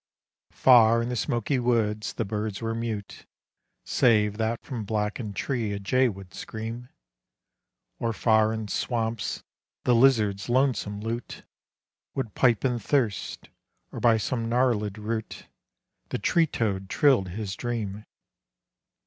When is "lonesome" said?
10.49-11.01